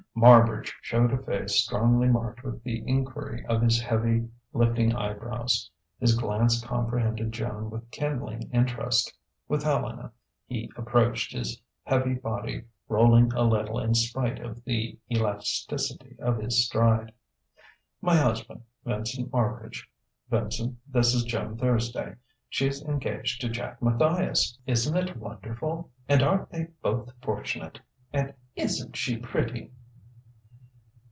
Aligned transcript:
Marbridge 0.13 0.73
showed 0.83 1.11
a 1.13 1.17
face 1.23 1.55
strongly 1.63 2.07
marked 2.07 2.43
with 2.43 2.61
the 2.63 2.83
enquiry 2.85 3.43
of 3.47 3.59
his 3.61 3.81
heavy, 3.81 4.29
lifting 4.53 4.93
eyebrows. 4.95 5.71
His 5.99 6.15
glance 6.15 6.61
comprehended 6.63 7.31
Joan 7.31 7.69
with 7.71 7.89
kindling 7.91 8.47
interest. 8.53 9.17
With 9.47 9.63
Helena 9.63 10.11
he 10.45 10.69
approached, 10.75 11.31
his 11.33 11.59
heavy 11.85 12.13
body 12.13 12.65
rolling 12.89 13.31
a 13.33 13.41
little 13.43 13.79
in 13.79 13.95
spite 13.95 14.37
of 14.41 14.63
the 14.65 14.99
elasticity 15.09 16.15
of 16.19 16.37
his 16.39 16.65
stride. 16.67 17.13
"My 18.01 18.17
husband, 18.17 18.61
Vincent 18.85 19.31
Marbridge. 19.31 19.89
Vincent, 20.29 20.77
this 20.91 21.15
is 21.15 21.23
Joan 21.23 21.57
Thursday. 21.57 22.15
She's 22.49 22.83
engaged 22.83 23.39
to 23.41 23.49
Jack 23.49 23.81
Matthias. 23.81 24.55
Isn't 24.67 24.97
it 24.97 25.15
wonderful? 25.17 25.89
And 26.09 26.21
aren't 26.21 26.51
they 26.51 26.67
both 26.83 27.09
fortunate? 27.23 27.79
And 28.13 28.33
isn't 28.57 28.95
she 28.97 29.15
pretty?" 29.17 29.71